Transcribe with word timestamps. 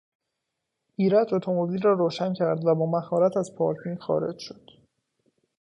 ایرج 0.95 1.33
اتومبیل 1.33 1.81
را 1.81 1.93
روشن 1.93 2.33
کرد 2.33 2.65
و 2.65 2.75
با 2.75 2.85
مهارت 2.85 3.37
از 3.37 3.55
پارکینگ 3.55 3.99
خارج 3.99 4.37
شد. 4.39 4.69